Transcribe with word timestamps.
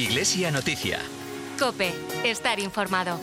Iglesia 0.00 0.50
Noticia. 0.50 0.98
Cope, 1.58 1.92
estar 2.24 2.58
informado. 2.58 3.20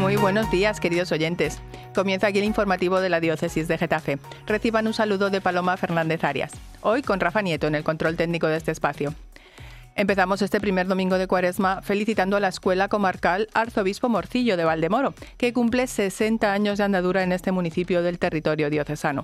Muy 0.00 0.16
buenos 0.16 0.50
días, 0.50 0.80
queridos 0.80 1.12
oyentes. 1.12 1.60
Comienza 1.94 2.26
aquí 2.26 2.40
el 2.40 2.44
informativo 2.44 2.98
de 3.00 3.08
la 3.08 3.20
Diócesis 3.20 3.68
de 3.68 3.78
Getafe. 3.78 4.18
Reciban 4.44 4.88
un 4.88 4.94
saludo 4.94 5.30
de 5.30 5.40
Paloma 5.40 5.76
Fernández 5.76 6.24
Arias. 6.24 6.50
Hoy 6.80 7.02
con 7.02 7.20
Rafa 7.20 7.40
Nieto 7.40 7.68
en 7.68 7.76
el 7.76 7.84
control 7.84 8.16
técnico 8.16 8.48
de 8.48 8.56
este 8.56 8.72
espacio. 8.72 9.14
Empezamos 9.94 10.42
este 10.42 10.60
primer 10.60 10.88
domingo 10.88 11.18
de 11.18 11.28
Cuaresma 11.28 11.80
felicitando 11.82 12.36
a 12.36 12.40
la 12.40 12.48
Escuela 12.48 12.88
Comarcal 12.88 13.46
Arzobispo 13.54 14.08
Morcillo 14.08 14.56
de 14.56 14.64
Valdemoro, 14.64 15.14
que 15.36 15.52
cumple 15.52 15.86
60 15.86 16.52
años 16.52 16.78
de 16.78 16.84
andadura 16.84 17.22
en 17.22 17.30
este 17.30 17.52
municipio 17.52 18.02
del 18.02 18.18
territorio 18.18 18.70
diocesano 18.70 19.22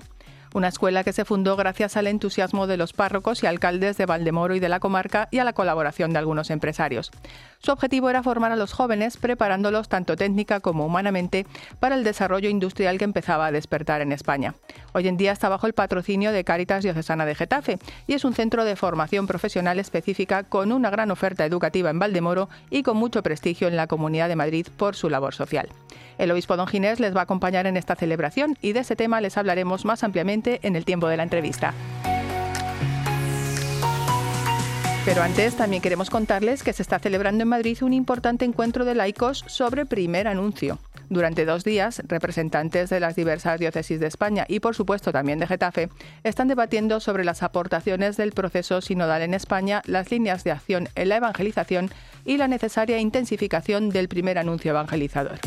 una 0.53 0.67
escuela 0.67 1.03
que 1.03 1.13
se 1.13 1.25
fundó 1.25 1.55
gracias 1.55 1.97
al 1.97 2.07
entusiasmo 2.07 2.67
de 2.67 2.77
los 2.77 2.93
párrocos 2.93 3.43
y 3.43 3.47
alcaldes 3.47 3.97
de 3.97 4.05
Valdemoro 4.05 4.55
y 4.55 4.59
de 4.59 4.69
la 4.69 4.79
comarca 4.79 5.27
y 5.31 5.39
a 5.39 5.43
la 5.43 5.53
colaboración 5.53 6.13
de 6.13 6.19
algunos 6.19 6.49
empresarios. 6.49 7.11
Su 7.59 7.71
objetivo 7.71 8.09
era 8.09 8.23
formar 8.23 8.51
a 8.51 8.55
los 8.55 8.73
jóvenes, 8.73 9.17
preparándolos 9.17 9.89
tanto 9.89 10.15
técnica 10.15 10.59
como 10.59 10.85
humanamente 10.85 11.45
para 11.79 11.95
el 11.95 12.03
desarrollo 12.03 12.49
industrial 12.49 12.97
que 12.97 13.05
empezaba 13.05 13.47
a 13.47 13.51
despertar 13.51 14.01
en 14.01 14.11
España. 14.11 14.53
Hoy 14.93 15.07
en 15.07 15.17
día 15.17 15.31
está 15.31 15.49
bajo 15.49 15.65
el 15.65 15.73
patrocinio 15.73 16.31
de 16.31 16.43
Cáritas 16.43 16.83
Diocesana 16.83 17.25
de 17.25 17.35
Getafe 17.35 17.79
y 18.05 18.13
es 18.13 18.25
un 18.25 18.33
centro 18.33 18.65
de 18.65 18.75
formación 18.75 19.27
profesional 19.27 19.79
específica 19.79 20.43
con 20.43 20.71
una 20.71 20.89
gran 20.89 21.09
oferta 21.09 21.45
educativa 21.45 21.89
en 21.89 21.99
Valdemoro 21.99 22.49
y 22.69 22.83
con 22.83 22.97
mucho 22.97 23.23
prestigio 23.23 23.67
en 23.67 23.75
la 23.75 23.87
Comunidad 23.87 24.27
de 24.27 24.35
Madrid 24.35 24.67
por 24.77 24.95
su 24.95 25.09
labor 25.09 25.33
social. 25.33 25.69
El 26.17 26.31
obispo 26.31 26.57
don 26.57 26.67
Ginés 26.67 26.99
les 26.99 27.15
va 27.15 27.21
a 27.21 27.23
acompañar 27.23 27.65
en 27.65 27.77
esta 27.77 27.95
celebración 27.95 28.57
y 28.61 28.73
de 28.73 28.81
ese 28.81 28.95
tema 28.95 29.21
les 29.21 29.37
hablaremos 29.37 29.83
más 29.85 30.03
ampliamente 30.03 30.42
en 30.45 30.75
el 30.75 30.85
tiempo 30.85 31.07
de 31.07 31.17
la 31.17 31.23
entrevista. 31.23 31.73
Pero 35.05 35.21
antes 35.21 35.55
también 35.55 35.81
queremos 35.81 36.09
contarles 36.09 36.63
que 36.63 36.71
se 36.71 36.81
está 36.81 36.97
celebrando 36.97 37.43
en 37.43 37.49
Madrid 37.49 37.83
un 37.83 37.91
importante 37.91 38.45
encuentro 38.45 38.85
de 38.85 38.95
laicos 38.95 39.43
sobre 39.47 39.85
primer 39.85 40.29
anuncio. 40.29 40.79
Durante 41.09 41.43
dos 41.45 41.65
días, 41.65 42.01
representantes 42.07 42.89
de 42.89 43.01
las 43.01 43.15
diversas 43.15 43.59
diócesis 43.59 43.99
de 43.99 44.07
España 44.07 44.45
y, 44.47 44.61
por 44.61 44.75
supuesto, 44.75 45.11
también 45.11 45.39
de 45.39 45.47
Getafe, 45.47 45.89
están 46.23 46.47
debatiendo 46.47 47.01
sobre 47.01 47.25
las 47.25 47.43
aportaciones 47.43 48.15
del 48.15 48.31
proceso 48.31 48.79
sinodal 48.79 49.21
en 49.21 49.33
España, 49.33 49.81
las 49.85 50.09
líneas 50.09 50.45
de 50.45 50.51
acción 50.51 50.87
en 50.95 51.09
la 51.09 51.17
evangelización 51.17 51.91
y 52.25 52.37
la 52.37 52.47
necesaria 52.47 52.97
intensificación 52.97 53.89
del 53.89 54.07
primer 54.07 54.37
anuncio 54.37 54.71
evangelizador. 54.71 55.39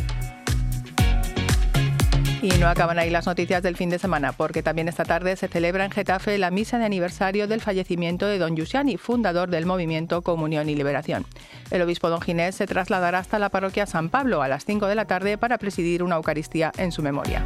Y 2.47 2.59
no 2.59 2.69
acaban 2.69 2.97
ahí 2.97 3.11
las 3.11 3.27
noticias 3.27 3.61
del 3.61 3.75
fin 3.75 3.91
de 3.91 3.99
semana, 3.99 4.31
porque 4.31 4.63
también 4.63 4.87
esta 4.87 5.05
tarde 5.05 5.35
se 5.35 5.49
celebra 5.49 5.85
en 5.85 5.91
Getafe 5.91 6.39
la 6.39 6.53
misa 6.53 6.79
de 6.79 6.85
aniversario 6.85 7.49
del 7.49 7.61
fallecimiento 7.61 8.25
de 8.29 8.39
don 8.39 8.55
Giussiani, 8.55 8.99
fundador 8.99 9.51
del 9.51 9.67
movimiento 9.67 10.23
Comunión 10.23 10.69
y 10.69 10.77
Liberación. 10.77 11.27
El 11.73 11.83
obispo 11.83 12.09
don 12.09 12.21
Ginés 12.21 12.55
se 12.55 12.69
trasladará 12.69 13.19
hasta 13.19 13.41
la 13.41 13.49
parroquia 13.49 13.85
San 13.85 14.11
Pablo 14.11 14.43
a 14.43 14.49
las 14.49 14.65
5 14.65 14.87
de 14.87 14.95
la 14.95 15.07
tarde 15.07 15.39
para 15.39 15.59
presidir 15.59 16.05
una 16.05 16.15
Eucaristía 16.15 16.71
en 16.79 16.93
su 16.93 17.03
memoria. 17.03 17.45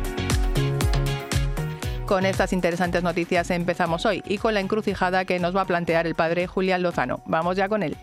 Con 2.05 2.27
estas 2.27 2.53
interesantes 2.53 3.03
noticias 3.03 3.51
empezamos 3.51 4.05
hoy 4.05 4.23
y 4.27 4.37
con 4.37 4.53
la 4.53 4.61
encrucijada 4.61 5.25
que 5.25 5.39
nos 5.39 5.57
va 5.57 5.63
a 5.63 5.67
plantear 5.67 6.07
el 6.07 6.15
padre 6.15 6.47
Julián 6.47 6.83
Lozano. 6.83 7.23
Vamos 7.25 7.57
ya 7.57 7.71
con 7.71 7.83
él. 7.83 7.97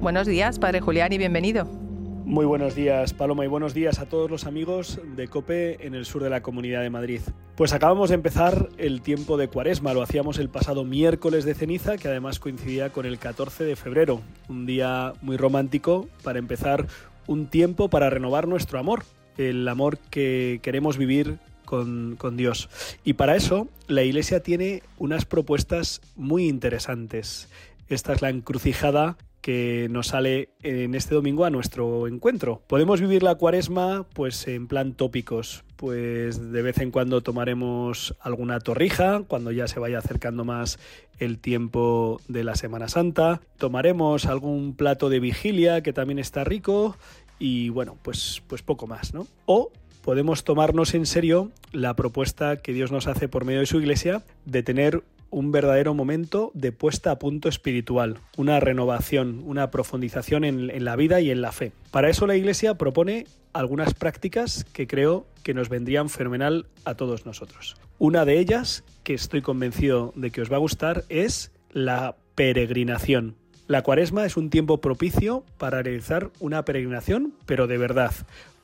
Buenos 0.00 0.28
días, 0.28 0.60
padre 0.60 0.80
Julián, 0.80 1.12
y 1.12 1.18
bienvenido. 1.18 1.83
Muy 2.24 2.46
buenos 2.46 2.74
días, 2.74 3.12
Paloma, 3.12 3.44
y 3.44 3.48
buenos 3.48 3.74
días 3.74 3.98
a 3.98 4.06
todos 4.06 4.30
los 4.30 4.46
amigos 4.46 4.98
de 5.14 5.28
COPE 5.28 5.86
en 5.86 5.94
el 5.94 6.06
sur 6.06 6.22
de 6.22 6.30
la 6.30 6.42
Comunidad 6.42 6.80
de 6.80 6.88
Madrid. 6.88 7.20
Pues 7.54 7.74
acabamos 7.74 8.08
de 8.08 8.14
empezar 8.14 8.70
el 8.78 9.02
tiempo 9.02 9.36
de 9.36 9.48
Cuaresma, 9.48 9.92
lo 9.92 10.00
hacíamos 10.00 10.38
el 10.38 10.48
pasado 10.48 10.84
miércoles 10.84 11.44
de 11.44 11.54
ceniza, 11.54 11.98
que 11.98 12.08
además 12.08 12.40
coincidía 12.40 12.88
con 12.88 13.04
el 13.04 13.18
14 13.18 13.64
de 13.64 13.76
febrero, 13.76 14.22
un 14.48 14.64
día 14.64 15.12
muy 15.20 15.36
romántico 15.36 16.08
para 16.22 16.38
empezar 16.38 16.86
un 17.26 17.46
tiempo 17.48 17.90
para 17.90 18.08
renovar 18.08 18.48
nuestro 18.48 18.78
amor, 18.78 19.04
el 19.36 19.68
amor 19.68 19.98
que 19.98 20.60
queremos 20.62 20.96
vivir 20.96 21.36
con, 21.66 22.16
con, 22.16 22.38
Dios. 22.38 22.70
Y 23.04 23.14
para 23.14 23.36
eso 23.36 23.68
la 23.86 24.02
Iglesia 24.02 24.42
tiene 24.42 24.82
unas 24.96 25.26
propuestas 25.26 26.00
muy 26.16 26.48
interesantes. 26.48 27.50
Esta 27.88 28.12
es 28.12 28.22
la 28.22 28.30
encrucijada 28.30 29.16
que 29.44 29.88
nos 29.90 30.06
sale 30.06 30.48
en 30.62 30.94
este 30.94 31.14
domingo 31.14 31.44
a 31.44 31.50
nuestro 31.50 32.06
encuentro. 32.06 32.62
Podemos 32.66 33.02
vivir 33.02 33.22
la 33.22 33.34
cuaresma 33.34 34.06
pues 34.14 34.48
en 34.48 34.68
plan 34.68 34.94
tópicos, 34.94 35.64
pues 35.76 36.50
de 36.50 36.62
vez 36.62 36.78
en 36.78 36.90
cuando 36.90 37.20
tomaremos 37.20 38.16
alguna 38.20 38.58
torrija 38.60 39.22
cuando 39.28 39.52
ya 39.52 39.68
se 39.68 39.80
vaya 39.80 39.98
acercando 39.98 40.46
más 40.46 40.78
el 41.18 41.38
tiempo 41.40 42.22
de 42.26 42.42
la 42.42 42.54
Semana 42.54 42.88
Santa, 42.88 43.42
tomaremos 43.58 44.24
algún 44.24 44.74
plato 44.74 45.10
de 45.10 45.20
vigilia 45.20 45.82
que 45.82 45.92
también 45.92 46.18
está 46.18 46.42
rico 46.42 46.96
y 47.38 47.68
bueno, 47.68 47.98
pues 48.00 48.42
pues 48.46 48.62
poco 48.62 48.86
más, 48.86 49.12
¿no? 49.12 49.26
O 49.44 49.72
podemos 50.00 50.44
tomarnos 50.44 50.94
en 50.94 51.04
serio 51.04 51.50
la 51.70 51.94
propuesta 51.96 52.56
que 52.56 52.72
Dios 52.72 52.90
nos 52.92 53.06
hace 53.08 53.28
por 53.28 53.44
medio 53.44 53.60
de 53.60 53.66
su 53.66 53.78
iglesia 53.78 54.22
de 54.46 54.62
tener 54.62 55.02
un 55.34 55.50
verdadero 55.50 55.94
momento 55.94 56.52
de 56.54 56.70
puesta 56.70 57.10
a 57.10 57.18
punto 57.18 57.48
espiritual, 57.48 58.18
una 58.36 58.60
renovación, 58.60 59.42
una 59.44 59.70
profundización 59.72 60.44
en, 60.44 60.84
la 60.84 60.94
vida 60.94 61.20
y 61.20 61.30
en 61.30 61.42
la 61.42 61.50
fe. 61.50 61.72
Para 61.90 62.08
eso 62.08 62.28
la 62.28 62.36
Iglesia 62.36 62.78
propone 62.78 63.26
algunas 63.52 63.94
prácticas 63.94 64.64
que 64.72 64.86
creo 64.86 65.26
que 65.42 65.52
nos 65.52 65.68
vendrían 65.68 66.08
fenomenal 66.08 66.66
a 66.84 66.94
todos 66.94 67.26
nosotros. 67.26 67.76
Una 67.98 68.24
de 68.24 68.38
ellas, 68.38 68.84
que 69.02 69.14
estoy 69.14 69.42
convencido 69.42 70.12
de 70.14 70.30
que 70.30 70.40
os 70.40 70.52
va 70.52 70.56
a 70.56 70.60
gustar, 70.60 71.04
es 71.08 71.50
la 71.72 72.16
peregrinación. 72.36 73.34
La 73.66 73.82
cuaresma 73.82 74.26
es 74.26 74.36
un 74.36 74.50
tiempo 74.50 74.80
propicio 74.80 75.44
para 75.58 75.82
realizar 75.82 76.30
una 76.38 76.64
peregrinación, 76.64 77.34
pero 77.44 77.66
de 77.66 77.78
verdad, 77.78 78.12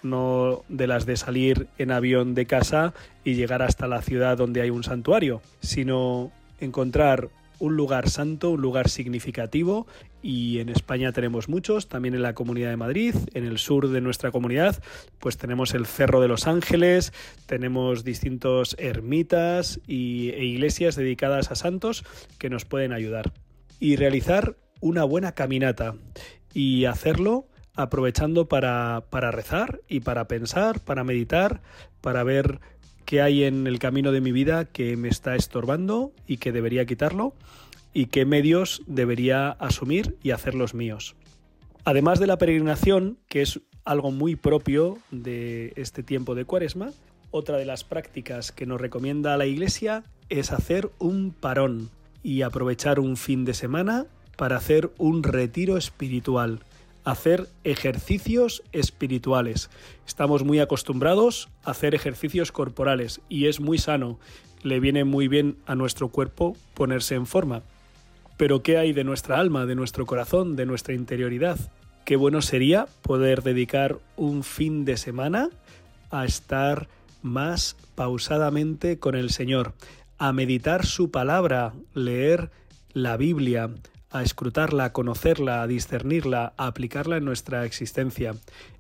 no 0.03 0.63
de 0.69 0.87
las 0.87 1.05
de 1.05 1.17
salir 1.17 1.67
en 1.79 1.91
avión 1.91 2.35
de 2.35 2.47
casa 2.47 2.95
y 3.25 3.35
llegar 3.35 3.63
hasta 3.63 3.89
la 3.89 4.03
ciudad 4.03 4.37
donde 4.37 4.61
hay 4.61 4.71
un 4.71 4.85
santuario, 4.85 5.43
sino 5.61 6.31
encontrar 6.61 7.31
un 7.61 7.77
lugar 7.77 8.09
santo, 8.09 8.51
un 8.51 8.63
lugar 8.63 8.89
significativo 8.89 9.87
y 10.23 10.59
en 10.59 10.71
España 10.71 11.13
tenemos 11.13 11.49
muchos, 11.49 11.89
también 11.89 12.15
en 12.15 12.23
la 12.23 12.35
Comunidad 12.35 12.71
de 12.71 12.77
Madrid, 12.77 13.15
en 13.35 13.45
el 13.45 13.59
sur 13.59 13.89
de 13.89 14.01
nuestra 14.01 14.31
comunidad, 14.31 14.83
pues 15.19 15.37
tenemos 15.37 15.75
el 15.75 15.87
Cerro 15.87 16.21
de 16.21 16.29
los 16.29 16.47
Ángeles, 16.47 17.13
tenemos 17.47 18.03
distintos 18.03 18.75
ermitas 18.79 19.81
y, 19.87 20.31
e 20.31 20.45
iglesias 20.45 20.97
dedicadas 20.97 21.51
a 21.51 21.55
santos 21.55 22.05
que 22.39 22.51
nos 22.51 22.65
pueden 22.65 22.93
ayudar. 22.93 23.33
Y 23.79 23.97
realizar 23.97 24.57
una 24.81 25.05
buena 25.05 25.33
caminata 25.33 25.95
y 26.53 26.87
hacerlo 26.87 27.47
aprovechando 27.75 28.49
para, 28.49 29.05
para 29.11 29.31
rezar 29.31 29.81
y 29.89 30.01
para 30.01 30.27
pensar, 30.29 30.81
para 30.81 31.05
meditar, 31.05 31.63
para 32.01 32.25
ver 32.25 32.61
qué 33.11 33.23
hay 33.23 33.43
en 33.43 33.67
el 33.67 33.81
camino 33.81 34.13
de 34.13 34.21
mi 34.21 34.31
vida 34.31 34.67
que 34.67 34.97
me 34.97 35.09
está 35.09 35.35
estorbando 35.35 36.13
y 36.29 36.37
que 36.37 36.53
debería 36.53 36.87
quitarlo 36.87 37.35
y 37.93 38.07
qué 38.07 38.25
medios 38.25 38.83
debería 38.87 39.51
asumir 39.51 40.17
y 40.23 40.31
hacer 40.31 40.55
los 40.55 40.75
míos. 40.75 41.17
Además 41.85 42.21
de 42.21 42.29
la 42.29 42.39
peregrinación, 42.39 43.19
que 43.29 43.43
es 43.43 43.59
algo 43.85 44.13
muy 44.13 44.37
propio 44.37 44.97
de 45.11 45.73
este 45.75 46.05
tiempo 46.05 46.37
de 46.37 46.45
cuaresma, 46.45 46.93
otra 47.33 47.57
de 47.57 47.65
las 47.65 47.83
prácticas 47.83 48.53
que 48.53 48.65
nos 48.65 48.81
recomienda 48.81 49.37
la 49.37 49.47
Iglesia 49.47 50.05
es 50.29 50.53
hacer 50.53 50.89
un 51.01 51.33
parón 51.33 51.91
y 52.23 52.43
aprovechar 52.43 53.01
un 53.01 53.17
fin 53.17 53.45
de 53.45 53.55
semana 53.55 54.07
para 54.37 54.57
hacer 54.57 54.89
un 54.99 55.25
retiro 55.25 55.77
espiritual 55.77 56.61
hacer 57.05 57.49
ejercicios 57.65 58.63
espirituales. 58.73 59.71
Estamos 60.07 60.45
muy 60.45 60.61
acostumbrados 60.61 61.49
a 61.65 61.73
hacer 61.73 61.95
ejercicios 61.95 62.53
corporales 62.53 63.21
y 63.29 63.47
es 63.47 63.61
muy 63.61 63.79
sano, 63.79 64.19
le 64.63 64.81
viene 64.81 65.05
muy 65.05 65.29
bien 65.29 65.57
a 65.67 65.75
nuestro 65.75 66.09
cuerpo 66.09 66.57
ponerse 66.75 67.15
en 67.15 67.27
forma. 67.27 67.63
Pero 68.37 68.63
¿qué 68.63 68.79
hay 68.79 68.93
de 68.93 69.05
nuestra 69.05 69.39
alma, 69.39 69.67
de 69.67 69.75
nuestro 69.75 70.07
corazón, 70.07 70.57
de 70.57 70.67
nuestra 70.67 70.95
interioridad? 70.95 71.59
Qué 72.05 72.17
bueno 72.17 72.43
sería 72.43 72.87
poder 73.03 73.43
dedicar 73.43 73.99
un 74.17 74.43
fin 74.43 74.85
de 74.85 74.97
semana 74.97 75.49
a 76.11 76.25
estar 76.25 76.89
más 77.23 77.77
pausadamente 77.95 78.99
con 78.99 79.15
el 79.15 79.31
Señor, 79.31 79.75
a 80.19 80.33
meditar 80.33 80.87
su 80.87 81.11
palabra, 81.11 81.73
leer 81.95 82.51
la 82.93 83.17
Biblia, 83.17 83.71
a 84.11 84.23
escrutarla, 84.23 84.87
a 84.87 84.93
conocerla, 84.93 85.63
a 85.63 85.67
discernirla, 85.67 86.53
a 86.57 86.67
aplicarla 86.67 87.17
en 87.17 87.25
nuestra 87.25 87.65
existencia. 87.65 88.35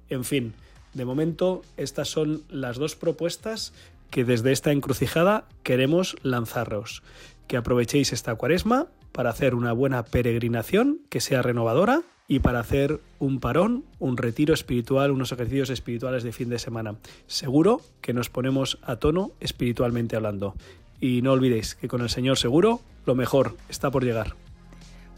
En 0.08 0.24
fin, 0.24 0.54
de 0.94 1.04
momento 1.04 1.62
estas 1.76 2.08
son 2.08 2.42
las 2.48 2.76
dos 2.76 2.96
propuestas 2.96 3.72
que 4.10 4.24
desde 4.24 4.52
esta 4.52 4.72
encrucijada 4.72 5.44
queremos 5.62 6.16
lanzaros. 6.22 7.02
Que 7.46 7.56
aprovechéis 7.56 8.12
esta 8.12 8.34
cuaresma 8.34 8.88
para 9.12 9.30
hacer 9.30 9.54
una 9.54 9.72
buena 9.72 10.04
peregrinación 10.04 11.00
que 11.08 11.20
sea 11.20 11.42
renovadora 11.42 12.02
y 12.28 12.38
para 12.38 12.60
hacer 12.60 13.00
un 13.18 13.40
parón, 13.40 13.84
un 13.98 14.16
retiro 14.16 14.54
espiritual, 14.54 15.10
unos 15.10 15.32
ejercicios 15.32 15.70
espirituales 15.70 16.22
de 16.22 16.32
fin 16.32 16.48
de 16.48 16.60
semana. 16.60 16.94
Seguro 17.26 17.80
que 18.00 18.12
nos 18.12 18.30
ponemos 18.30 18.78
a 18.82 18.96
tono 18.96 19.32
espiritualmente 19.40 20.16
hablando. 20.16 20.54
y 21.00 21.22
no 21.22 21.32
olvidéis 21.32 21.76
que 21.76 21.88
con 21.88 22.02
el 22.02 22.10
Señor 22.10 22.36
seguro 22.36 22.80
lo 23.06 23.14
mejor 23.14 23.56
está 23.70 23.90
por 23.90 24.04
llegar. 24.04 24.34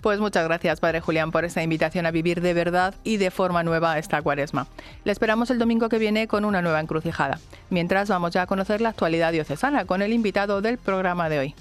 Pues 0.02 0.19
muchas 0.19 0.44
gracias, 0.44 0.81
Padre 0.81 1.00
Julián, 1.00 1.31
por 1.31 1.44
esta 1.44 1.62
invitación 1.62 2.06
a 2.06 2.10
vivir 2.10 2.40
de 2.40 2.54
verdad 2.54 2.96
y 3.04 3.19
de 3.19 3.31
forma 3.31 3.62
nueva 3.62 3.99
esta 3.99 4.20
cuaresma. 4.20 4.66
Le 5.04 5.12
esperamos 5.12 5.49
el 5.50 5.60
domingo 5.60 5.88
que 5.88 5.99
viene 5.99 6.26
con 6.26 6.44
una 6.44 6.60
nueva 6.60 6.81
encrucijada. 6.81 7.38
Mientras 7.70 8.08
vamos 8.08 8.32
ya 8.32 8.43
a 8.43 8.46
conocer 8.49 8.81
la 8.81 8.88
actualidad 8.88 9.31
diocesana 9.31 9.84
con 9.84 10.02
el 10.02 10.12
invitado 10.12 10.60
del 10.60 10.76
programa 10.76 11.28
de 11.28 11.38
hoy. 11.38 11.54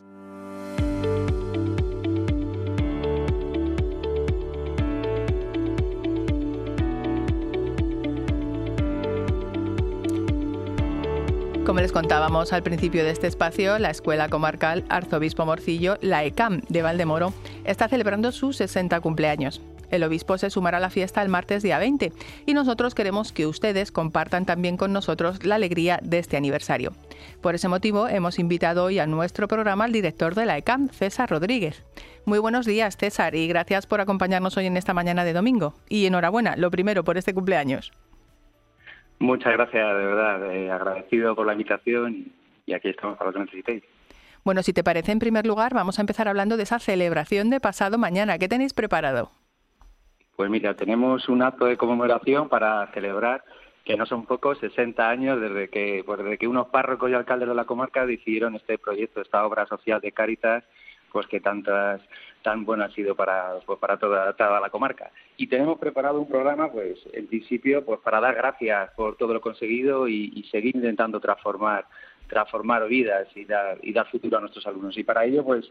Como 11.72 11.80
les 11.80 11.94
contábamos 11.94 12.52
al 12.52 12.64
principio 12.64 13.06
de 13.06 13.12
este 13.12 13.28
espacio, 13.28 13.80
la 13.80 13.92
Escuela 13.92 14.28
Comarcal 14.28 14.84
Arzobispo 14.90 15.46
Morcillo, 15.46 15.98
la 16.02 16.26
ECAM 16.26 16.60
de 16.68 16.82
Valdemoro, 16.82 17.34
está 17.64 17.88
celebrando 17.88 18.34
sus 18.34 18.58
60 18.58 19.00
cumpleaños. 19.00 19.62
El 19.90 20.04
obispo 20.04 20.38
se 20.38 20.50
sumará 20.50 20.80
a 20.80 20.82
la 20.82 20.90
fiesta 20.90 21.22
el 21.22 21.30
martes 21.30 21.64
día 21.64 21.80
20 21.80 22.12
y 22.46 22.54
nosotros 22.54 22.94
queremos 22.94 23.32
que 23.32 23.48
ustedes 23.48 23.94
compartan 23.94 24.46
también 24.46 24.76
con 24.76 24.92
nosotros 24.92 25.46
la 25.46 25.56
alegría 25.56 25.98
de 26.04 26.20
este 26.20 26.36
aniversario. 26.36 26.92
Por 27.40 27.56
ese 27.56 27.70
motivo 27.70 28.10
hemos 28.10 28.38
invitado 28.38 28.84
hoy 28.84 29.00
a 29.00 29.08
nuestro 29.08 29.48
programa 29.48 29.86
al 29.86 29.94
director 29.94 30.36
de 30.36 30.48
la 30.48 30.58
ECAM, 30.58 30.90
César 30.90 31.30
Rodríguez. 31.30 31.86
Muy 32.26 32.40
buenos 32.40 32.66
días, 32.66 32.98
César, 32.98 33.34
y 33.34 33.48
gracias 33.48 33.86
por 33.86 34.02
acompañarnos 34.02 34.58
hoy 34.58 34.66
en 34.66 34.76
esta 34.76 34.94
mañana 34.94 35.24
de 35.24 35.32
domingo. 35.32 35.74
Y 35.88 36.06
enhorabuena, 36.06 36.58
lo 36.58 36.70
primero, 36.70 37.06
por 37.06 37.18
este 37.18 37.34
cumpleaños. 37.34 37.94
Muchas 39.22 39.54
gracias, 39.54 39.88
de 39.88 40.06
verdad. 40.06 40.52
Eh, 40.52 40.72
agradecido 40.72 41.36
por 41.36 41.46
la 41.46 41.54
invitación 41.54 42.26
y 42.66 42.74
aquí 42.74 42.90
estamos 42.90 43.20
para 43.20 43.30
lo 43.30 43.34
que 43.36 43.40
necesitéis. 43.42 43.84
Bueno, 44.44 44.64
si 44.64 44.74
te 44.74 44.84
parece, 44.84 45.12
en 45.12 45.20
primer 45.20 45.46
lugar, 45.46 45.76
vamos 45.76 46.00
a 46.00 46.02
empezar 46.02 46.28
hablando 46.28 46.58
de 46.58 46.64
esa 46.64 46.80
celebración 46.80 47.52
de 47.52 47.60
pasado 47.60 48.00
mañana. 48.00 48.40
¿Qué 48.40 48.48
tenéis 48.48 48.74
preparado? 48.74 49.30
Pues 50.36 50.50
mira, 50.50 50.74
tenemos 50.76 51.30
un 51.30 51.44
acto 51.44 51.66
de 51.66 51.78
conmemoración 51.78 52.50
para 52.50 52.88
celebrar 52.94 53.44
que 53.86 53.96
no 53.96 54.08
son 54.08 54.26
pocos, 54.26 54.58
60 54.58 55.08
años 55.08 55.40
desde 55.40 55.70
que, 55.70 56.02
pues 56.04 56.18
desde 56.18 56.40
que 56.40 56.48
unos 56.48 56.70
párrocos 56.70 57.12
y 57.12 57.14
alcaldes 57.14 57.48
de 57.48 57.54
la 57.54 57.66
comarca 57.66 58.08
decidieron 58.08 58.56
este 58.56 58.80
proyecto, 58.80 59.22
esta 59.22 59.46
obra 59.46 59.68
social 59.68 60.02
de 60.02 60.14
Cáritas, 60.14 60.64
pues 61.12 61.28
que 61.28 61.40
tantas 61.40 62.02
tan 62.42 62.66
bueno 62.66 62.84
ha 62.84 62.90
sido 62.92 63.16
para, 63.16 63.60
pues 63.66 63.80
para 63.80 63.98
toda, 63.98 64.34
toda 64.34 64.60
la 64.60 64.70
comarca. 64.70 65.12
Y 65.38 65.48
tenemos 65.48 65.80
preparado 65.80 66.20
un 66.20 66.28
programa, 66.28 66.72
pues 66.72 67.00
en 67.14 67.28
principio, 67.28 67.86
pues 67.86 68.00
para 68.00 68.20
dar 68.20 68.36
gracias 68.36 68.92
por 68.96 69.18
todo 69.18 69.34
lo 69.34 69.42
conseguido 69.42 70.08
y, 70.08 70.44
seguir 70.52 70.76
intentando 70.76 71.20
transformar 71.20 71.86
transformar 72.28 72.88
vidas 72.88 73.28
y 73.36 73.44
dar, 73.44 73.78
y 73.84 73.92
dar 73.92 74.10
futuro 74.10 74.38
a 74.38 74.40
nuestros 74.40 74.66
alumnos. 74.66 74.98
Y 74.98 75.04
para 75.04 75.26
ello, 75.26 75.44
pues 75.44 75.70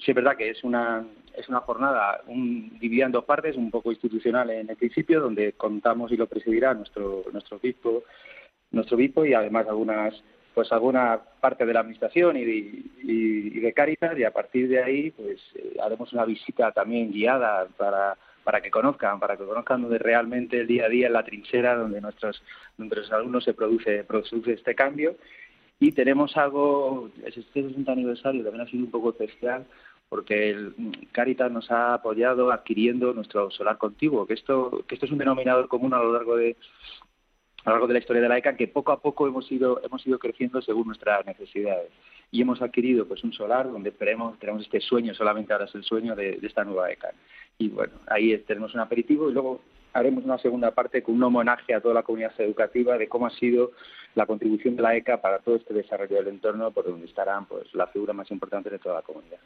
sí 0.00 0.10
es 0.10 0.14
verdad 0.14 0.36
que 0.36 0.50
es 0.50 0.64
una, 0.64 1.04
es 1.36 1.48
una 1.48 1.60
jornada 1.60 2.20
un, 2.26 2.76
dividida 2.80 3.06
en 3.06 3.12
dos 3.12 3.24
partes, 3.24 3.56
un 3.56 3.70
poco 3.70 3.92
institucional 3.92 4.50
en 4.50 4.68
el 4.68 4.76
principio, 4.76 5.20
donde 5.20 5.52
contamos 5.52 6.10
y 6.10 6.16
lo 6.16 6.26
presidirá 6.26 6.74
nuestro, 6.74 7.22
nuestro 7.32 7.58
obispo, 7.58 8.02
nuestro 8.72 8.96
obispo 8.96 9.24
y 9.24 9.34
además 9.34 9.68
algunas 9.68 10.20
pues 10.54 10.70
alguna 10.72 11.20
parte 11.40 11.64
de 11.64 11.72
la 11.72 11.80
administración 11.80 12.36
y 12.36 12.44
de, 12.44 12.82
y, 13.02 13.60
de 13.60 13.72
Caritas 13.72 14.18
y 14.18 14.24
a 14.24 14.30
partir 14.32 14.68
de 14.68 14.82
ahí 14.82 15.10
pues 15.10 15.40
eh, 15.54 15.76
haremos 15.82 16.12
una 16.12 16.24
visita 16.24 16.72
también 16.72 17.10
guiada 17.12 17.66
para 17.76 18.16
para 18.44 18.60
que 18.60 18.70
conozcan, 18.70 19.20
para 19.20 19.36
que 19.36 19.44
conozcan 19.44 19.82
donde 19.82 19.98
realmente 19.98 20.60
el 20.60 20.66
día 20.66 20.86
a 20.86 20.88
día 20.88 21.06
en 21.06 21.12
la 21.12 21.24
trinchera 21.24 21.76
donde 21.76 22.00
nuestros 22.00 22.42
nuestros 22.76 23.12
alumnos 23.12 23.44
se 23.44 23.54
produce 23.54 24.04
produce 24.04 24.52
este 24.52 24.74
cambio. 24.74 25.16
Y 25.78 25.92
tenemos 25.92 26.36
algo 26.36 27.10
este 27.24 27.42
60 27.42 27.90
aniversario 27.90 28.42
también 28.42 28.66
ha 28.66 28.70
sido 28.70 28.84
un 28.84 28.90
poco 28.90 29.10
especial 29.10 29.64
porque 30.08 30.50
el 30.50 30.74
Caritas 31.12 31.50
nos 31.50 31.70
ha 31.70 31.94
apoyado 31.94 32.52
adquiriendo 32.52 33.14
nuestro 33.14 33.50
solar 33.50 33.78
contiguo, 33.78 34.26
que 34.26 34.34
esto 34.34 34.84
que 34.86 34.96
esto 34.96 35.06
es 35.06 35.12
un 35.12 35.18
denominador 35.18 35.68
común 35.68 35.94
a 35.94 35.98
lo 35.98 36.12
largo 36.12 36.36
de 36.36 36.56
a 37.64 37.70
lo 37.70 37.76
largo 37.76 37.86
de 37.86 37.94
la 37.94 37.98
historia 38.00 38.22
de 38.22 38.28
la 38.28 38.38
ECA 38.38 38.56
que 38.56 38.68
poco 38.68 38.92
a 38.92 39.00
poco 39.00 39.26
hemos 39.26 39.50
ido 39.50 39.80
hemos 39.84 40.06
ido 40.06 40.18
creciendo 40.18 40.60
según 40.62 40.86
nuestras 40.88 41.24
necesidades. 41.26 41.90
Y 42.30 42.40
hemos 42.40 42.62
adquirido 42.62 43.06
pues 43.06 43.22
un 43.24 43.32
solar 43.32 43.70
donde 43.70 43.90
esperemos 43.90 44.38
tenemos 44.38 44.62
este 44.62 44.80
sueño 44.80 45.14
solamente 45.14 45.52
ahora 45.52 45.66
es 45.66 45.74
el 45.74 45.84
sueño 45.84 46.16
de, 46.16 46.38
esta 46.42 46.64
nueva 46.64 46.90
ECA. 46.90 47.12
Y 47.58 47.68
bueno 47.68 47.92
ahí 48.06 48.36
tenemos 48.38 48.74
un 48.74 48.80
aperitivo 48.80 49.30
y 49.30 49.32
luego 49.32 49.60
haremos 49.92 50.24
una 50.24 50.38
segunda 50.38 50.70
parte 50.70 51.02
con 51.02 51.14
un 51.16 51.22
homenaje 51.22 51.74
a 51.74 51.80
toda 51.80 51.94
la 51.94 52.02
comunidad 52.02 52.32
educativa 52.38 52.96
de 52.98 53.08
cómo 53.08 53.26
ha 53.26 53.30
sido 53.30 53.72
la 54.14 54.26
contribución 54.26 54.76
de 54.76 54.82
la 54.82 54.94
ECA 54.94 55.20
para 55.20 55.38
todo 55.38 55.56
este 55.56 55.72
desarrollo 55.72 56.16
del 56.16 56.28
entorno 56.28 56.70
por 56.70 56.84
donde 56.84 57.06
estarán 57.06 57.46
pues 57.46 57.72
la 57.74 57.86
figura 57.86 58.12
más 58.12 58.30
importante 58.30 58.68
de 58.68 58.78
toda 58.78 58.96
la 58.96 59.02
comunidad. 59.02 59.38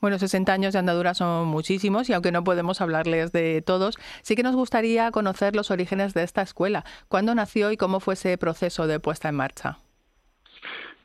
Bueno, 0.00 0.18
60 0.18 0.52
años 0.52 0.72
de 0.72 0.80
andadura 0.80 1.14
son 1.14 1.46
muchísimos 1.46 2.08
y 2.10 2.12
aunque 2.12 2.32
no 2.32 2.42
podemos 2.42 2.80
hablarles 2.80 3.32
de 3.32 3.62
todos, 3.62 3.96
sí 4.22 4.34
que 4.34 4.42
nos 4.42 4.56
gustaría 4.56 5.10
conocer 5.10 5.54
los 5.54 5.70
orígenes 5.70 6.14
de 6.14 6.22
esta 6.22 6.42
escuela. 6.42 6.84
¿Cuándo 7.08 7.34
nació 7.34 7.70
y 7.70 7.76
cómo 7.76 8.00
fue 8.00 8.14
ese 8.14 8.36
proceso 8.38 8.86
de 8.86 8.98
puesta 8.98 9.28
en 9.28 9.36
marcha? 9.36 9.78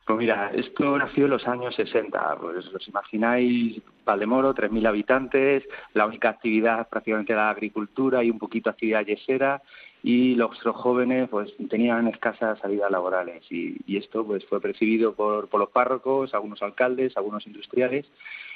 Pues 0.05 0.17
mira, 0.17 0.51
esto 0.53 0.97
nació 0.97 1.25
en 1.25 1.31
los 1.31 1.47
años 1.47 1.75
60. 1.75 2.37
Pues 2.41 2.67
os 2.67 2.87
imagináis 2.87 3.81
Valdemoro, 4.03 4.53
3.000 4.53 4.87
habitantes, 4.87 5.63
la 5.93 6.05
única 6.05 6.29
actividad 6.29 6.89
prácticamente 6.89 7.33
era 7.33 7.45
la 7.45 7.51
agricultura 7.51 8.23
y 8.23 8.31
un 8.31 8.39
poquito 8.39 8.69
actividad 8.69 9.05
yesera 9.05 9.61
y 10.03 10.33
los 10.35 10.57
jóvenes 10.59 11.29
pues 11.29 11.53
tenían 11.69 12.07
escasas 12.07 12.57
salidas 12.59 12.89
laborales 12.89 13.43
y, 13.51 13.77
esto 13.95 14.25
pues 14.25 14.43
fue 14.45 14.59
percibido 14.59 15.13
por, 15.13 15.47
por 15.47 15.59
los 15.59 15.69
párrocos, 15.69 16.33
algunos 16.33 16.61
alcaldes, 16.63 17.15
algunos 17.15 17.45
industriales 17.45 18.07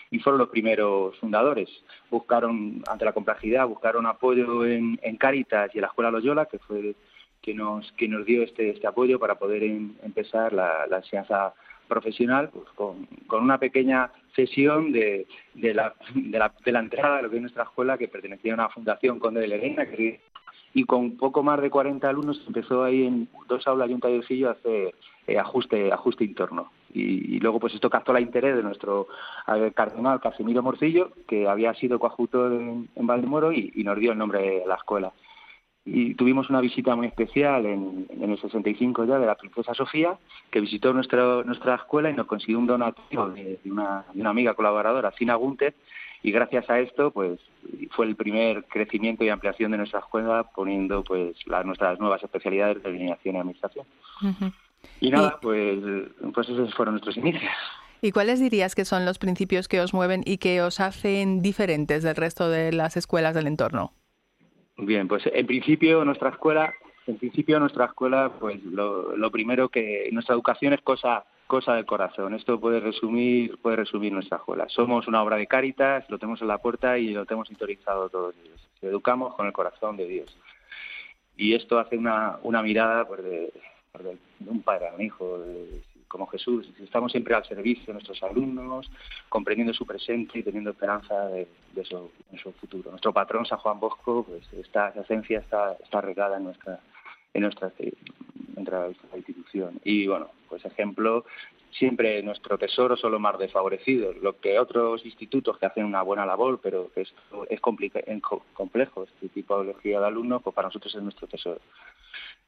y 0.09 0.19
fueron 0.19 0.39
los 0.39 0.49
primeros 0.49 1.17
fundadores. 1.19 1.69
Buscaron, 2.09 2.81
ante 2.89 3.05
la 3.05 3.13
complejidad, 3.13 3.67
buscaron 3.67 4.07
apoyo 4.07 4.65
en, 4.65 4.99
en 5.03 5.17
Cáritas 5.17 5.69
y 5.73 5.77
en 5.77 5.83
la 5.83 5.87
Escuela 5.87 6.11
Loyola, 6.11 6.45
que 6.45 6.59
fue 6.59 6.95
que 7.45 7.53
nos, 7.53 7.91
que 7.91 8.07
nos 8.07 8.25
dio 8.25 8.41
este, 8.41 8.71
este 8.71 8.87
apoyo 8.87 9.19
para 9.19 9.35
poder 9.35 9.63
em, 9.63 9.93
empezar 10.01 10.51
la, 10.51 10.87
la 10.87 10.97
enseñanza 10.97 11.53
profesional 11.87 12.49
pues, 12.51 12.65
con, 12.73 13.05
con, 13.27 13.43
una 13.43 13.59
pequeña 13.59 14.09
cesión 14.35 14.91
de, 14.91 15.27
de, 15.53 15.75
la, 15.75 15.93
de, 16.15 16.39
la, 16.39 16.51
de 16.65 16.71
la 16.71 16.79
entrada 16.79 17.17
de 17.17 17.21
lo 17.21 17.29
que 17.29 17.35
es 17.35 17.41
nuestra 17.43 17.65
escuela, 17.65 17.99
que 17.99 18.07
pertenecía 18.07 18.53
a 18.53 18.55
una 18.55 18.69
fundación 18.69 19.19
Conde 19.19 19.41
de 19.41 19.47
Lerena, 19.47 19.85
y 20.73 20.83
con 20.85 21.17
poco 21.17 21.43
más 21.43 21.61
de 21.61 21.69
40 21.69 22.09
alumnos 22.09 22.43
empezó 22.47 22.83
ahí 22.83 23.05
en 23.05 23.29
dos 23.47 23.65
aulas 23.67 23.91
y 23.91 23.93
un 23.93 24.01
tallercillo 24.01 24.49
a 24.49 24.53
hacer 24.53 24.95
eh, 25.27 25.37
ajuste, 25.37 25.91
ajuste 25.91 26.23
interno. 26.23 26.71
Y, 26.95 27.39
luego 27.39 27.59
pues 27.59 27.75
esto 27.75 27.89
captó 27.89 28.15
el 28.15 28.23
interés 28.23 28.55
de 28.55 28.63
nuestro 28.63 29.07
cardenal 29.75 30.19
Casimiro 30.19 30.63
Morcillo, 30.63 31.11
que 31.27 31.47
había 31.47 31.73
sido 31.75 31.99
coadjutor 31.99 32.53
en, 32.53 32.89
en 32.95 33.07
Valdemoro 33.07 33.51
y, 33.51 33.71
nos 33.83 33.99
dio 33.99 34.13
el 34.13 34.17
nombre 34.17 34.39
de 34.41 34.63
la 34.65 34.75
escuela 34.75 35.13
y 35.85 36.15
tuvimos 36.15 36.49
una 36.49 36.61
visita 36.61 36.95
muy 36.95 37.05
especial 37.05 37.65
en, 37.67 38.07
en, 38.09 38.31
el 38.31 38.41
65 38.41 39.05
ya 39.05 39.19
de 39.19 39.27
la 39.27 39.35
princesa 39.35 39.75
Sofía, 39.75 40.17
que 40.49 40.59
visitó 40.59 40.91
nuestra, 40.93 41.43
nuestra 41.43 41.75
escuela 41.75 42.09
y 42.09 42.13
nos 42.13 42.25
consiguió 42.25 42.57
un 42.57 42.65
donativo 42.65 43.29
de, 43.29 43.59
una, 43.65 44.03
de 44.11 44.21
una, 44.21 44.31
amiga 44.31 44.55
colaboradora, 44.55 45.11
Cina 45.11 45.35
Gunter, 45.35 45.75
y 46.23 46.31
gracias 46.31 46.67
a 46.71 46.79
esto 46.79 47.11
pues 47.11 47.39
fue 47.91 48.07
el 48.07 48.15
primer 48.15 48.65
crecimiento 48.65 49.23
y 49.23 49.29
ampliación 49.29 49.71
de 49.71 49.77
nuestra 49.77 49.99
escuela 49.99 50.43
poniendo 50.55 51.03
pues 51.03 51.35
las, 51.45 51.63
nuestras 51.63 51.99
nuevas 51.99 52.23
especialidades 52.23 52.81
de 52.81 52.89
alineación 52.89 53.35
y 53.35 53.37
administración. 53.37 53.85
Y 54.99 55.11
nada, 55.11 55.37
pues, 55.39 55.79
pues 56.33 56.49
esos 56.49 56.73
fueron 56.73 56.95
nuestros 56.95 57.15
inicios. 57.17 57.51
¿Y 58.01 58.11
cuáles 58.11 58.39
dirías 58.39 58.73
que 58.73 58.85
son 58.85 59.05
los 59.05 59.19
principios 59.19 59.67
que 59.67 59.81
os 59.81 59.93
mueven 59.93 60.23
y 60.25 60.37
que 60.37 60.61
os 60.63 60.79
hacen 60.79 61.43
diferentes 61.43 62.01
del 62.01 62.15
resto 62.15 62.49
de 62.49 62.71
las 62.71 62.97
escuelas 62.97 63.35
del 63.35 63.45
entorno? 63.45 63.93
Bien, 64.77 65.07
pues 65.07 65.23
en 65.25 65.47
principio 65.47 66.03
nuestra 66.03 66.29
escuela, 66.29 66.73
en 67.07 67.17
principio 67.17 67.59
nuestra 67.59 67.85
escuela, 67.85 68.31
pues 68.39 68.63
lo, 68.63 69.15
lo 69.15 69.31
primero 69.31 69.69
que 69.69 70.09
nuestra 70.11 70.35
educación 70.35 70.73
es 70.73 70.81
cosa 70.81 71.25
cosa 71.47 71.75
del 71.75 71.85
corazón. 71.85 72.33
Esto 72.33 72.59
puede 72.59 72.79
resumir, 72.79 73.57
puede 73.59 73.77
resumir 73.77 74.11
nuestra 74.11 74.37
escuela. 74.37 74.67
Somos 74.69 75.07
una 75.07 75.21
obra 75.21 75.37
de 75.37 75.47
Cáritas, 75.47 76.09
lo 76.09 76.17
tenemos 76.17 76.41
en 76.41 76.47
la 76.47 76.57
puerta 76.57 76.97
y 76.97 77.09
lo 77.09 77.25
tenemos 77.25 77.49
interiorizado 77.49 78.09
todos 78.09 78.35
los 78.35 78.43
días. 78.43 78.59
Educamos 78.81 79.35
con 79.35 79.45
el 79.47 79.53
corazón 79.53 79.97
de 79.97 80.07
Dios. 80.07 80.37
Y 81.37 81.53
esto 81.53 81.79
hace 81.79 81.97
una, 81.97 82.39
una 82.43 82.61
mirada 82.61 83.05
pues, 83.07 83.23
de, 83.23 83.53
de, 83.99 84.17
un 84.47 84.61
padre 84.61 84.87
a 84.87 84.95
un 84.95 85.01
hijo, 85.01 85.39
de, 85.39 85.81
como 86.07 86.27
Jesús. 86.27 86.69
Estamos 86.79 87.11
siempre 87.11 87.35
al 87.35 87.45
servicio 87.45 87.87
de 87.87 87.93
nuestros 87.93 88.21
alumnos, 88.23 88.89
comprendiendo 89.29 89.73
su 89.73 89.85
presente 89.85 90.39
y 90.39 90.43
teniendo 90.43 90.71
esperanza 90.71 91.27
de, 91.27 91.47
su, 91.83 92.09
futuro. 92.59 92.91
Nuestro 92.91 93.13
patrón, 93.13 93.45
San 93.45 93.59
Juan 93.59 93.79
Bosco, 93.79 94.23
pues 94.23 94.43
esta 94.53 94.89
esencia 94.89 95.39
está, 95.39 95.73
está 95.83 96.01
regada 96.01 96.37
en 96.37 96.43
nuestra 96.43 97.71
institución. 99.15 99.79
Y 99.83 100.07
bueno, 100.07 100.29
pues 100.49 100.63
ejemplo, 100.65 101.25
siempre 101.77 102.21
nuestro 102.23 102.57
tesoro 102.57 102.95
son 102.95 103.11
los 103.11 103.21
más 103.21 103.37
desfavorecidos. 103.37 104.17
Lo 104.17 104.39
que 104.39 104.59
otros 104.59 105.05
institutos 105.05 105.57
que 105.57 105.65
hacen 105.65 105.85
una 105.85 106.01
buena 106.01 106.25
labor, 106.25 106.59
pero 106.61 106.91
que 106.93 107.01
es, 107.01 107.13
es 107.49 107.59
complejo, 107.59 109.03
este 109.03 109.29
tipo 109.29 109.63
de 109.63 109.73
de 109.73 109.95
alumnos, 109.95 110.41
pues 110.41 110.55
para 110.55 110.67
nosotros 110.67 110.93
es 110.95 111.01
nuestro 111.01 111.27
tesoro. 111.27 111.59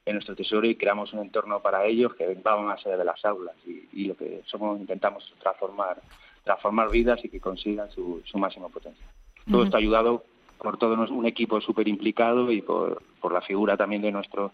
En 0.08 0.14
nuestro 0.14 0.34
tesoro 0.34 0.66
y 0.66 0.74
creamos 0.74 1.12
un 1.12 1.20
entorno 1.20 1.60
para 1.60 1.84
ellos 1.84 2.14
que 2.14 2.34
va 2.34 2.60
más 2.60 2.84
allá 2.86 2.96
de 2.96 3.04
las 3.04 3.22
aulas 3.24 3.54
y, 3.66 4.06
lo 4.06 4.16
que 4.16 4.42
somos 4.46 4.80
intentamos 4.80 5.30
transformar 5.40 6.00
transformar 6.44 6.90
vidas 6.90 7.22
y 7.22 7.28
que 7.28 7.40
consigan 7.40 7.90
su, 7.90 8.22
máximo 8.34 8.70
potencial. 8.70 9.08
Todo 9.50 9.64
está 9.64 9.76
ayudado 9.76 10.24
por 10.56 10.78
todo 10.78 10.94
un 10.94 11.26
equipo 11.26 11.60
súper 11.60 11.88
implicado 11.88 12.50
y 12.50 12.62
por, 12.62 13.02
por 13.20 13.32
la 13.32 13.42
figura 13.42 13.76
también 13.76 14.00
de 14.00 14.12
nuestro 14.12 14.52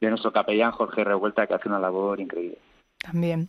de 0.00 0.10
nuestro 0.10 0.32
capellán 0.32 0.70
Jorge 0.70 1.02
Revuelta 1.02 1.46
que 1.46 1.54
hace 1.54 1.68
una 1.68 1.80
labor 1.80 2.20
increíble. 2.20 2.58
También. 2.98 3.48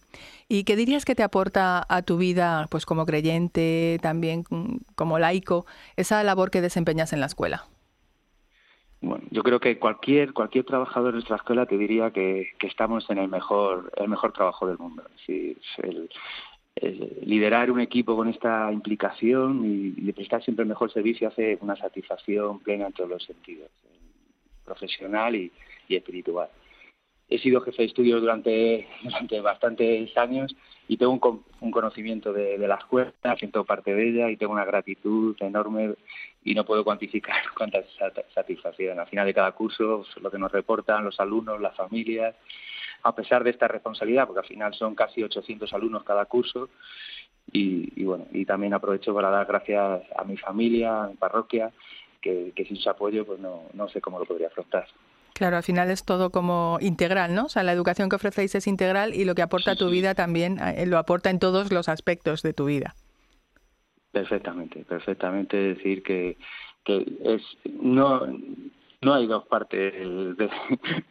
¿Y 0.50 0.64
qué 0.64 0.75
dirías 0.75 1.06
que 1.06 1.16
te 1.16 1.24
aporta 1.24 1.86
a 1.88 2.02
tu 2.02 2.18
vida, 2.18 2.68
pues 2.72 2.86
como 2.86 3.06
creyente, 3.06 4.00
también 4.02 4.44
como 4.96 5.20
laico, 5.20 5.66
esa 5.96 6.24
labor 6.24 6.50
que 6.50 6.62
desempeñas 6.62 7.14
en 7.14 7.20
la 7.20 7.28
escuela? 7.28 7.68
Bueno, 9.05 9.24
yo 9.29 9.43
creo 9.43 9.59
que 9.59 9.77
cualquier 9.77 10.33
cualquier 10.33 10.65
trabajador 10.65 11.09
de 11.09 11.17
nuestra 11.17 11.35
escuela 11.35 11.67
te 11.67 11.77
diría 11.77 12.09
que, 12.09 12.53
estamos 12.62 13.07
en 13.12 13.19
el 13.19 13.27
mejor 13.27 13.91
el 13.97 14.09
mejor 14.09 14.33
trabajo 14.33 14.65
del 14.67 14.79
mundo. 14.79 15.03
Liderar 17.21 17.69
un 17.69 17.79
equipo 17.79 18.15
con 18.15 18.27
esta 18.27 18.71
implicación 18.71 19.62
y, 19.63 20.12
prestar 20.12 20.43
siempre 20.43 20.63
el 20.63 20.69
mejor 20.69 20.91
servicio 20.91 21.27
hace 21.27 21.57
una 21.62 21.75
satisfacción 21.75 22.59
plena 22.59 22.88
en 22.88 22.93
todos 22.93 23.09
los 23.12 23.24
sentidos, 23.24 23.69
profesional 24.65 25.35
y 25.35 25.51
espiritual 25.88 26.50
he 27.29 27.39
sido 27.39 27.62
jefe 27.62 27.81
de 27.81 27.88
estudios 27.88 28.21
durante, 28.21 28.88
durante 29.03 29.41
bastantes 29.41 30.15
años 30.17 30.55
y 30.88 30.98
tengo 30.98 31.13
un, 31.62 31.72
conocimiento 31.72 32.32
de, 32.32 32.58
la 32.60 32.75
escuela, 32.75 33.12
siento 33.38 33.63
parte 33.63 33.94
de 33.94 34.10
ella 34.10 34.30
y 34.30 34.38
tengo 34.38 34.54
una 34.54 34.65
gratitud 34.65 35.36
enorme 35.39 35.96
y 36.44 36.54
no 36.54 36.63
puedo 36.63 36.84
cuantificar 36.84 37.38
cuánta 37.58 37.84
satisfacción. 38.34 39.00
Al 39.00 39.08
final 39.08 39.25
de 39.25 39.34
cada 39.34 39.51
curso, 39.54 40.06
lo 40.22 40.32
que 40.32 40.38
nos 40.38 40.51
reportan 40.51 41.04
los 41.04 41.20
alumnos, 41.20 41.60
las 41.60 41.75
familias, 41.75 42.36
a 43.04 43.15
pesar 43.15 43.44
de 43.44 43.51
esta 43.51 43.68
responsabilidad, 43.68 44.27
porque 44.27 44.42
al 44.42 44.48
final 44.48 44.74
son 44.74 44.96
casi 44.96 45.24
800 45.24 45.74
alumnos 45.74 46.04
cada 46.04 46.25
curso, 46.25 46.70
y, 47.51 48.04
bueno, 48.04 48.25
y 48.32 48.44
también 48.46 48.74
aprovecho 48.74 49.13
para 49.13 49.30
dar 49.30 49.46
gracias 49.46 50.01
a 50.15 50.24
mi 50.24 50.36
familia, 50.36 51.04
a 51.04 51.08
mi 51.08 51.15
parroquia, 51.15 51.72
que, 52.20 52.51
que 52.56 52.65
sin 52.65 52.77
su 52.77 52.89
apoyo 52.89 53.24
pues 53.25 53.39
no, 53.39 53.65
no 53.74 53.88
sé 53.88 54.01
cómo 54.01 54.20
lo 54.20 54.25
podría 54.25 54.48
afrontar. 54.48 54.88
Claro, 55.36 55.58
al 55.58 55.63
final 55.63 55.92
es 55.92 56.06
todo 56.06 56.30
como 56.30 56.77
integral, 56.80 57.36
¿no? 57.36 57.48
O 57.48 57.50
sea, 57.50 57.63
la 57.63 57.74
educación 57.74 58.08
que 58.08 58.15
ofrecéis 58.15 58.56
es 58.56 58.68
integral 58.68 59.13
y 59.13 59.25
lo 59.25 59.36
que 59.36 59.42
aporta 59.42 59.72
a 59.72 59.75
tu 59.75 59.89
vida 59.89 60.15
también 60.15 60.60
eh, 60.60 60.86
lo 60.86 60.98
aporta 60.98 61.30
en 61.30 61.39
todos 61.39 61.74
los 61.74 61.89
aspectos 61.89 62.42
de 62.42 62.54
tu 62.54 62.63
vida. 62.63 62.96
Perfectamente, 64.13 64.86
perfectamente. 64.86 65.58
decir 65.58 66.04
que, 66.04 66.38
que 66.86 67.06
es 67.25 67.42
no 67.82 68.22
no 69.01 69.13
hay 69.13 69.27
dos 69.27 69.46
partes 69.48 69.94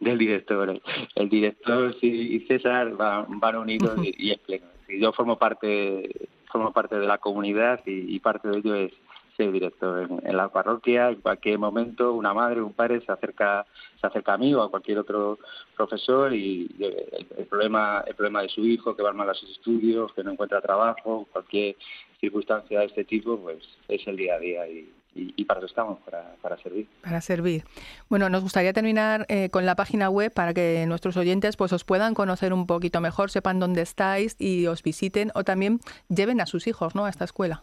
del, 0.01 0.19
director. 0.19 0.81
El, 1.17 1.29
director 1.29 1.95
y 2.01 2.41
César 2.49 2.97
van, 2.97 3.39
van 3.41 3.57
unidos 3.57 4.01
y, 4.03 4.31
es 4.31 4.39
pleno. 4.39 4.67
Yo 4.89 5.13
formo 5.13 5.37
parte 5.39 6.31
formo 6.51 6.73
parte 6.73 6.99
de 6.99 7.07
la 7.07 7.19
comunidad 7.19 7.83
y 7.85 8.19
parte 8.21 8.49
de 8.49 8.59
ello 8.59 8.75
es 8.75 8.93
ser 9.37 9.53
director 9.53 10.09
en, 10.23 10.37
la 10.37 10.49
parroquia, 10.49 11.11
en 11.11 11.21
cualquier 11.21 11.59
momento 11.59 12.13
una 12.13 12.33
madre, 12.33 12.63
un 12.63 12.73
padre 12.73 13.01
se 13.05 13.13
acerca, 13.13 13.67
se 14.01 14.07
acerca 14.07 14.35
a 14.35 14.39
mí 14.39 14.55
o 14.55 14.63
a 14.63 14.71
cualquier 14.71 14.99
otro 14.99 15.39
profesor 15.77 16.33
y 16.33 16.71
el, 16.79 17.47
problema, 17.47 18.05
el 18.07 18.15
problema 18.15 18.43
de 18.43 18.49
su 18.49 18.65
hijo 18.65 18.95
que 18.95 19.03
va 19.03 19.13
mal 19.13 19.31
a 19.31 19.35
sus 19.35 19.51
estudios, 19.51 20.13
que 20.13 20.23
no 20.23 20.33
encuentra 20.33 20.61
trabajo, 20.61 21.27
cualquier 21.33 21.77
circunstancia 22.21 22.81
de 22.81 22.87
este 22.87 23.05
tipo, 23.05 23.39
pues 23.39 23.59
es 23.89 24.07
el 24.07 24.17
día 24.17 24.35
a 24.35 24.39
día 24.39 24.69
y, 24.69 25.45
para 25.45 25.61
eso 25.61 25.67
estamos, 25.67 25.99
para, 26.43 26.59
servir. 26.59 26.89
Para 27.03 27.21
servir. 27.21 27.63
Bueno, 28.09 28.29
nos 28.29 28.43
gustaría 28.43 28.73
terminar 28.73 29.27
eh, 29.29 29.49
con 29.51 29.65
la 29.65 29.77
página 29.77 30.11
web 30.11 30.33
para 30.33 30.53
que 30.55 30.85
nuestros 30.89 31.17
oyentes 31.17 31.57
pues 31.57 31.73
os 31.73 31.85
puedan 31.85 32.15
conocer 32.15 32.53
un 32.53 32.67
poquito 32.67 33.01
mejor, 33.01 33.31
sepan 33.31 33.61
dónde 33.61 33.83
estáis 33.83 34.35
y 34.41 34.67
os 34.67 34.83
visiten 34.83 35.31
o 35.35 35.45
también 35.45 35.79
lleven 36.09 36.41
a 36.41 36.47
sus 36.47 36.67
hijos 36.67 36.97
¿no? 36.97 37.05
a 37.05 37.11
esta 37.11 37.25
escuela. 37.25 37.63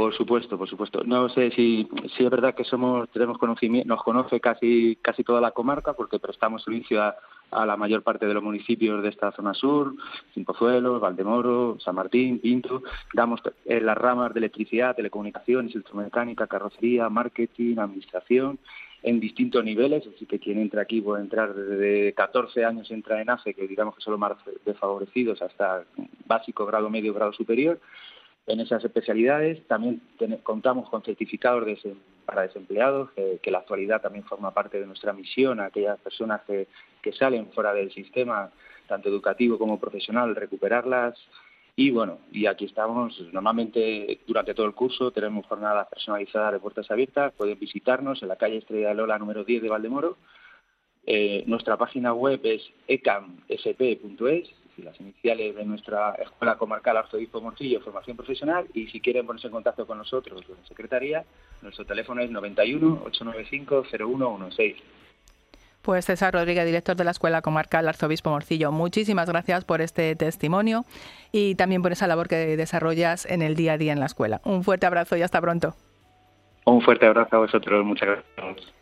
Por 0.00 0.14
supuesto, 0.14 0.56
por 0.56 0.66
supuesto. 0.66 1.04
No 1.04 1.28
sé 1.28 1.50
si, 1.50 1.86
si 2.16 2.24
es 2.24 2.30
verdad 2.30 2.54
que 2.54 2.64
somos 2.64 3.06
tenemos 3.10 3.36
conocimiento, 3.36 3.86
nos 3.86 4.02
conoce 4.02 4.40
casi 4.40 4.96
casi 5.02 5.22
toda 5.22 5.42
la 5.42 5.50
comarca 5.50 5.92
porque 5.92 6.18
prestamos 6.18 6.64
servicio 6.64 7.02
a, 7.02 7.66
la 7.66 7.76
mayor 7.76 8.02
parte 8.02 8.24
de 8.24 8.32
los 8.32 8.42
municipios 8.42 9.02
de 9.02 9.10
esta 9.10 9.30
zona 9.32 9.52
sur, 9.52 9.94
Cincozuelos, 10.32 11.02
Valdemoro, 11.02 11.76
San 11.80 11.96
Martín, 11.96 12.38
Pinto. 12.38 12.82
Damos 13.12 13.42
en 13.66 13.84
las 13.84 13.98
ramas 13.98 14.32
de 14.32 14.38
electricidad, 14.38 14.96
telecomunicaciones, 14.96 15.74
electromecánica, 15.74 16.46
carrocería, 16.46 17.10
marketing, 17.10 17.76
administración 17.76 18.58
en 19.02 19.20
distintos 19.20 19.62
niveles, 19.62 20.06
así 20.14 20.24
que 20.24 20.38
quien 20.38 20.60
entra 20.60 20.80
aquí 20.80 21.02
puede 21.02 21.22
entrar 21.22 21.52
desde 21.52 22.14
14 22.14 22.64
años 22.64 22.90
entra 22.90 23.20
en 23.20 23.28
AFE, 23.28 23.52
que 23.52 23.68
digamos 23.68 23.94
que 23.96 24.00
son 24.00 24.12
los 24.12 24.20
más 24.20 24.32
desfavorecidos, 24.64 25.42
hasta 25.42 25.84
básico, 26.24 26.64
grado 26.64 26.88
medio, 26.88 27.12
grado 27.12 27.34
superior 27.34 27.78
en 28.46 28.60
esas 28.60 28.84
especialidades. 28.84 29.66
También 29.66 30.02
contamos 30.42 30.88
con 30.88 31.02
certificados 31.02 31.66
para 32.24 32.42
desempleados, 32.42 33.10
que, 33.12 33.40
en 33.42 33.52
la 33.52 33.58
actualidad 33.58 34.00
también 34.00 34.24
forma 34.24 34.52
parte 34.52 34.80
de 34.80 34.86
nuestra 34.86 35.12
misión, 35.12 35.60
aquellas 35.60 35.98
personas 36.00 36.42
que, 36.46 36.68
salen 37.18 37.50
fuera 37.52 37.72
del 37.72 37.90
sistema, 37.92 38.50
tanto 38.86 39.08
educativo 39.08 39.58
como 39.58 39.80
profesional, 39.80 40.36
recuperarlas. 40.36 41.18
Y 41.76 41.90
bueno, 41.90 42.18
y 42.30 42.46
aquí 42.46 42.66
estamos, 42.66 43.18
normalmente 43.32 44.20
durante 44.26 44.54
todo 44.54 44.66
el 44.66 44.74
curso 44.74 45.10
tenemos 45.10 45.46
jornadas 45.46 45.88
personalizadas 45.88 46.52
de 46.52 46.60
puertas 46.60 46.90
abiertas, 46.90 47.32
pueden 47.32 47.58
visitarnos 47.58 48.22
en 48.22 48.28
la 48.28 48.36
calle 48.36 48.58
Estrella 48.58 48.88
de 48.88 48.94
Lola 48.94 49.18
número 49.18 49.44
10 49.44 49.62
de 49.62 49.68
Valdemoro. 49.68 50.18
Eh, 51.06 51.44
nuestra 51.46 51.78
página 51.78 52.12
web 52.12 52.40
es 52.44 52.62
ecamsp.es 52.86 54.50
las 54.78 54.98
iniciales 55.00 55.56
de 55.56 55.64
nuestra 55.64 56.14
Escuela 56.14 56.56
Comarcal 56.56 56.96
Arzobispo 56.96 57.40
Morcillo, 57.40 57.80
Formación 57.80 58.16
Profesional, 58.16 58.66
y 58.74 58.86
si 58.88 59.00
quieren 59.00 59.26
ponerse 59.26 59.48
en 59.48 59.52
contacto 59.52 59.86
con 59.86 59.98
nosotros 59.98 60.42
en 60.48 60.66
Secretaría, 60.66 61.24
nuestro 61.62 61.84
teléfono 61.84 62.22
es 62.22 62.30
91 62.30 63.02
895 63.04 63.84
0116. 63.90 64.76
Pues 65.82 66.04
César 66.04 66.34
Rodríguez, 66.34 66.66
director 66.66 66.94
de 66.94 67.04
la 67.04 67.10
Escuela 67.10 67.40
Comarcal 67.40 67.88
Arzobispo 67.88 68.30
Morcillo, 68.30 68.70
muchísimas 68.70 69.28
gracias 69.30 69.64
por 69.64 69.80
este 69.80 70.14
testimonio 70.14 70.84
y 71.32 71.54
también 71.54 71.80
por 71.80 71.92
esa 71.92 72.06
labor 72.06 72.28
que 72.28 72.56
desarrollas 72.56 73.24
en 73.24 73.40
el 73.40 73.56
día 73.56 73.72
a 73.72 73.78
día 73.78 73.92
en 73.92 74.00
la 74.00 74.06
escuela. 74.06 74.42
Un 74.44 74.62
fuerte 74.62 74.86
abrazo 74.86 75.16
y 75.16 75.22
hasta 75.22 75.40
pronto. 75.40 75.74
Un 76.64 76.82
fuerte 76.82 77.06
abrazo 77.06 77.36
a 77.36 77.38
vosotros, 77.40 77.84
muchas 77.84 78.08
gracias. 78.08 78.72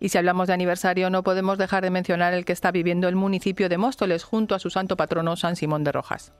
Y 0.00 0.08
si 0.10 0.18
hablamos 0.18 0.48
de 0.48 0.54
aniversario, 0.54 1.08
no 1.10 1.22
podemos 1.22 1.56
dejar 1.56 1.82
de 1.82 1.90
mencionar 1.90 2.34
el 2.34 2.44
que 2.44 2.52
está 2.52 2.70
viviendo 2.70 3.08
el 3.08 3.16
municipio 3.16 3.68
de 3.68 3.78
Móstoles 3.78 4.24
junto 4.24 4.54
a 4.54 4.58
su 4.58 4.70
santo 4.70 4.96
patrono 4.96 5.36
San 5.36 5.56
Simón 5.56 5.84
de 5.84 5.92
Rojas. 5.92 6.34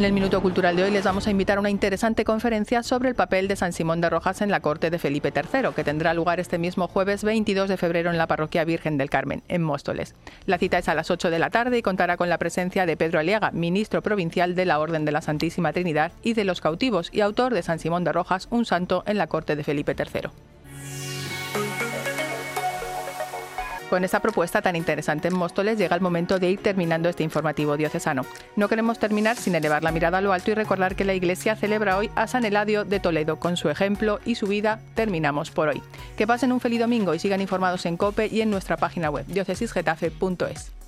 En 0.00 0.06
el 0.06 0.14
Minuto 0.14 0.40
Cultural 0.40 0.76
de 0.76 0.84
hoy 0.84 0.90
les 0.90 1.04
vamos 1.04 1.26
a 1.26 1.30
invitar 1.30 1.58
a 1.58 1.60
una 1.60 1.68
interesante 1.68 2.24
conferencia 2.24 2.82
sobre 2.82 3.10
el 3.10 3.14
papel 3.14 3.48
de 3.48 3.56
San 3.56 3.74
Simón 3.74 4.00
de 4.00 4.08
Rojas 4.08 4.40
en 4.40 4.50
la 4.50 4.60
corte 4.60 4.88
de 4.88 4.98
Felipe 4.98 5.30
III, 5.30 5.74
que 5.76 5.84
tendrá 5.84 6.14
lugar 6.14 6.40
este 6.40 6.56
mismo 6.56 6.88
jueves 6.88 7.22
22 7.22 7.68
de 7.68 7.76
febrero 7.76 8.08
en 8.08 8.16
la 8.16 8.26
parroquia 8.26 8.64
Virgen 8.64 8.96
del 8.96 9.10
Carmen, 9.10 9.42
en 9.48 9.62
Móstoles. 9.62 10.14
La 10.46 10.56
cita 10.56 10.78
es 10.78 10.88
a 10.88 10.94
las 10.94 11.10
8 11.10 11.28
de 11.28 11.38
la 11.38 11.50
tarde 11.50 11.76
y 11.76 11.82
contará 11.82 12.16
con 12.16 12.30
la 12.30 12.38
presencia 12.38 12.86
de 12.86 12.96
Pedro 12.96 13.18
Aliaga, 13.18 13.50
ministro 13.50 14.00
provincial 14.00 14.54
de 14.54 14.64
la 14.64 14.78
Orden 14.78 15.04
de 15.04 15.12
la 15.12 15.20
Santísima 15.20 15.74
Trinidad 15.74 16.12
y 16.22 16.32
de 16.32 16.44
los 16.44 16.62
cautivos 16.62 17.10
y 17.12 17.20
autor 17.20 17.52
de 17.52 17.62
San 17.62 17.78
Simón 17.78 18.02
de 18.02 18.12
Rojas, 18.12 18.48
un 18.50 18.64
santo 18.64 19.04
en 19.06 19.18
la 19.18 19.26
corte 19.26 19.54
de 19.54 19.64
Felipe 19.64 19.94
III. 19.94 20.30
Con 23.90 24.04
esta 24.04 24.20
propuesta 24.20 24.62
tan 24.62 24.76
interesante 24.76 25.26
en 25.26 25.36
Móstoles 25.36 25.76
llega 25.76 25.96
el 25.96 26.00
momento 26.00 26.38
de 26.38 26.48
ir 26.48 26.62
terminando 26.62 27.08
este 27.08 27.24
informativo 27.24 27.76
diocesano. 27.76 28.24
No 28.54 28.68
queremos 28.68 29.00
terminar 29.00 29.36
sin 29.36 29.56
elevar 29.56 29.82
la 29.82 29.90
mirada 29.90 30.18
a 30.18 30.20
lo 30.20 30.32
alto 30.32 30.52
y 30.52 30.54
recordar 30.54 30.94
que 30.94 31.04
la 31.04 31.12
Iglesia 31.12 31.56
celebra 31.56 31.96
hoy 31.96 32.08
a 32.14 32.28
San 32.28 32.44
Eladio 32.44 32.84
de 32.84 33.00
Toledo. 33.00 33.40
Con 33.40 33.56
su 33.56 33.68
ejemplo 33.68 34.20
y 34.24 34.36
su 34.36 34.46
vida 34.46 34.78
terminamos 34.94 35.50
por 35.50 35.66
hoy. 35.66 35.82
Que 36.16 36.28
pasen 36.28 36.52
un 36.52 36.60
feliz 36.60 36.78
domingo 36.78 37.14
y 37.14 37.18
sigan 37.18 37.40
informados 37.40 37.84
en 37.84 37.96
COPE 37.96 38.28
y 38.28 38.42
en 38.42 38.50
nuestra 38.50 38.76
página 38.76 39.10
web 39.10 39.26
diocesisgetafe.es. 39.26 40.79